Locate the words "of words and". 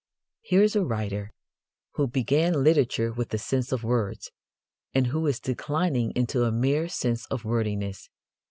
3.71-5.05